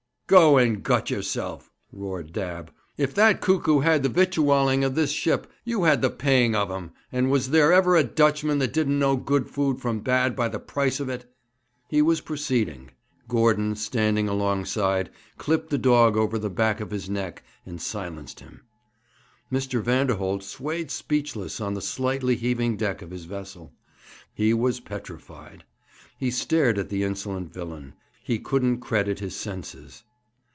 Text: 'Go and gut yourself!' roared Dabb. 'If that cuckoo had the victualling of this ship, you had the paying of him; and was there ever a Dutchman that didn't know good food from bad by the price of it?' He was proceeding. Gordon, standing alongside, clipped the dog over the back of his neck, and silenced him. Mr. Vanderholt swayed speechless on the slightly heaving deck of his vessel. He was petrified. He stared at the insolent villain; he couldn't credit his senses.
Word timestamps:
'Go 0.27 0.57
and 0.57 0.81
gut 0.81 1.09
yourself!' 1.09 1.69
roared 1.91 2.31
Dabb. 2.31 2.71
'If 2.95 3.13
that 3.15 3.41
cuckoo 3.41 3.79
had 3.81 4.01
the 4.01 4.07
victualling 4.07 4.81
of 4.81 4.95
this 4.95 5.11
ship, 5.11 5.45
you 5.65 5.83
had 5.83 6.01
the 6.01 6.09
paying 6.09 6.55
of 6.55 6.71
him; 6.71 6.91
and 7.11 7.29
was 7.29 7.49
there 7.49 7.73
ever 7.73 7.97
a 7.97 8.05
Dutchman 8.05 8.59
that 8.59 8.71
didn't 8.71 8.97
know 8.97 9.17
good 9.17 9.49
food 9.49 9.81
from 9.81 9.99
bad 9.99 10.33
by 10.33 10.47
the 10.47 10.57
price 10.57 11.01
of 11.01 11.09
it?' 11.09 11.29
He 11.89 12.01
was 12.01 12.21
proceeding. 12.21 12.91
Gordon, 13.27 13.75
standing 13.75 14.29
alongside, 14.29 15.09
clipped 15.37 15.69
the 15.69 15.77
dog 15.77 16.15
over 16.15 16.39
the 16.39 16.49
back 16.49 16.79
of 16.79 16.91
his 16.91 17.09
neck, 17.09 17.43
and 17.65 17.81
silenced 17.81 18.39
him. 18.39 18.61
Mr. 19.51 19.81
Vanderholt 19.83 20.43
swayed 20.43 20.91
speechless 20.91 21.59
on 21.59 21.73
the 21.73 21.81
slightly 21.81 22.37
heaving 22.37 22.77
deck 22.77 23.01
of 23.01 23.11
his 23.11 23.25
vessel. 23.25 23.73
He 24.33 24.53
was 24.53 24.79
petrified. 24.79 25.65
He 26.17 26.31
stared 26.31 26.77
at 26.77 26.87
the 26.87 27.03
insolent 27.03 27.51
villain; 27.53 27.95
he 28.23 28.39
couldn't 28.39 28.79
credit 28.79 29.19
his 29.19 29.35
senses. 29.35 30.05